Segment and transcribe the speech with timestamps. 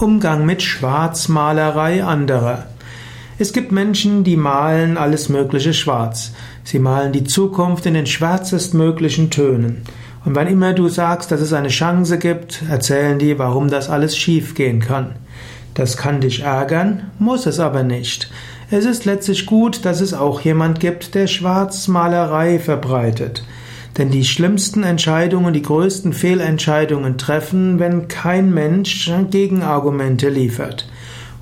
[0.00, 2.66] Umgang mit Schwarzmalerei anderer.
[3.38, 6.32] Es gibt Menschen, die malen alles Mögliche schwarz.
[6.64, 9.82] Sie malen die Zukunft in den schwärzestmöglichen Tönen.
[10.24, 14.16] Und wann immer du sagst, dass es eine Chance gibt, erzählen die, warum das alles
[14.16, 15.14] schiefgehen kann.
[15.74, 18.30] Das kann dich ärgern, muss es aber nicht.
[18.70, 23.44] Es ist letztlich gut, dass es auch jemand gibt, der Schwarzmalerei verbreitet.
[23.96, 30.88] Denn die schlimmsten Entscheidungen, die größten Fehlentscheidungen treffen, wenn kein Mensch Gegenargumente liefert.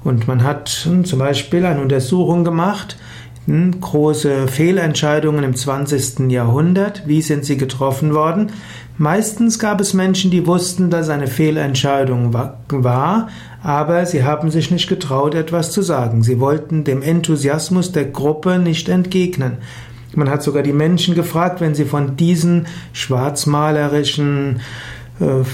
[0.04, 2.96] Und man hat zum Beispiel eine Untersuchung gemacht,
[3.46, 6.30] hm, große Fehlentscheidungen im 20.
[6.30, 8.52] Jahrhundert, wie sind sie getroffen worden?
[8.98, 13.28] Meistens gab es Menschen, die wussten, dass eine Fehlentscheidung war,
[13.62, 16.22] aber sie haben sich nicht getraut, etwas zu sagen.
[16.22, 19.58] Sie wollten dem Enthusiasmus der Gruppe nicht entgegnen.
[20.14, 24.60] Man hat sogar die Menschen gefragt, wenn sie von diesen schwarzmalerischen
[25.20, 25.44] äh,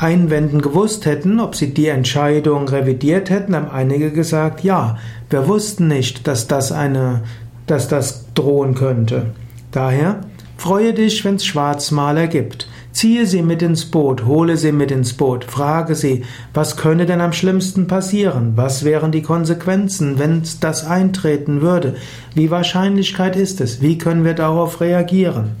[0.00, 5.88] Einwänden gewusst hätten, ob sie die Entscheidung revidiert hätten, haben einige gesagt, ja, wir wussten
[5.88, 7.22] nicht, dass das eine,
[7.66, 9.26] dass das drohen könnte.
[9.70, 10.20] Daher
[10.56, 12.68] freue dich, wenn es Schwarzmaler gibt.
[12.92, 17.20] Ziehe sie mit ins Boot, hole sie mit ins Boot, frage sie, was könne denn
[17.20, 18.52] am schlimmsten passieren?
[18.56, 21.94] Was wären die Konsequenzen, wenn das eintreten würde?
[22.34, 23.80] Wie Wahrscheinlichkeit ist es?
[23.80, 25.52] Wie können wir darauf reagieren?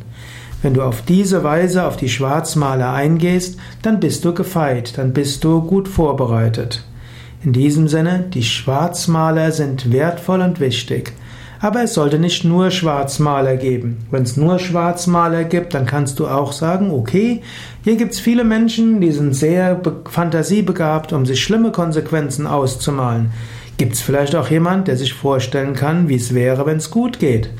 [0.62, 5.44] Wenn du auf diese Weise auf die Schwarzmaler eingehst, dann bist du gefeit, dann bist
[5.44, 6.84] du gut vorbereitet.
[7.42, 11.14] In diesem Sinne, die Schwarzmaler sind wertvoll und wichtig.
[11.62, 13.98] Aber es sollte nicht nur Schwarzmaler geben.
[14.10, 17.42] Wenn es nur Schwarzmaler gibt, dann kannst du auch sagen, okay,
[17.84, 23.32] hier gibt es viele Menschen, die sind sehr fantasiebegabt, um sich schlimme Konsequenzen auszumalen.
[23.76, 27.18] Gibt es vielleicht auch jemand, der sich vorstellen kann, wie es wäre, wenn es gut
[27.18, 27.50] geht?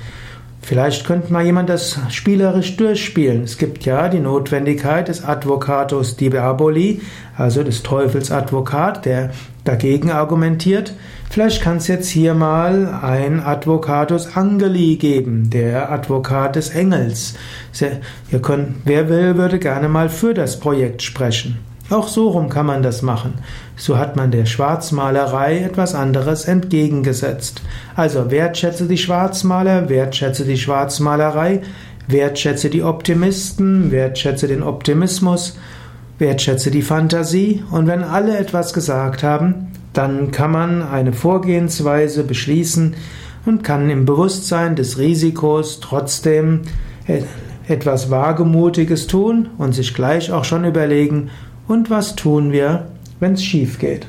[0.63, 3.45] Vielleicht könnte mal jemand das spielerisch durchspielen.
[3.45, 7.01] Es gibt ja die Notwendigkeit des Advocatus Diaboli,
[7.37, 9.31] also des Teufels Advokat, der
[9.65, 10.95] dagegen argumentiert.
[11.31, 17.35] Vielleicht kann es jetzt hier mal ein Advocatus Angeli geben, der Advokat des Engels.
[18.31, 21.70] Ihr könnt, wer will, würde gerne mal für das Projekt sprechen.
[21.91, 23.35] Auch so rum kann man das machen.
[23.77, 27.63] So hat man der Schwarzmalerei etwas anderes entgegengesetzt.
[27.97, 31.63] Also wertschätze die Schwarzmaler, wertschätze die Schwarzmalerei,
[32.07, 35.59] wertschätze die Optimisten, wertschätze den Optimismus,
[36.19, 42.95] wertschätze die Fantasie und wenn alle etwas gesagt haben, dann kann man eine Vorgehensweise beschließen
[43.47, 46.63] und kann im Bewusstsein des Risikos trotzdem
[47.67, 51.31] etwas Wagemutiges tun und sich gleich auch schon überlegen,
[51.71, 52.89] und was tun wir,
[53.21, 54.07] wenn es schief geht?